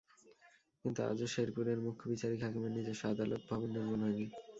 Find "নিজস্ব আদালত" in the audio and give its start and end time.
2.75-3.41